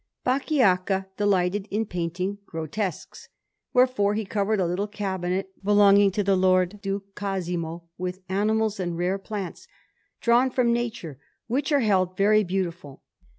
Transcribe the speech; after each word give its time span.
Bacchiaccha 0.25 1.09
delighted 1.17 1.67
in 1.69 1.85
painting 1.85 2.39
grotesques, 2.47 3.29
wherefore 3.71 4.15
he 4.15 4.25
covered 4.25 4.59
a 4.59 4.65
little 4.65 4.87
cabinet 4.87 5.51
belonging 5.63 6.09
to 6.09 6.23
the 6.23 6.35
Lord 6.35 6.81
Duke 6.81 7.13
Cosimo 7.13 7.83
with 7.99 8.23
animals 8.27 8.79
and 8.79 8.97
rare 8.97 9.19
plants, 9.19 9.67
drawn 10.19 10.49
from 10.49 10.73
nature, 10.73 11.19
which 11.45 11.71
are 11.71 11.81
held 11.81 12.17
very 12.17 12.43
beautiful. 12.43 13.03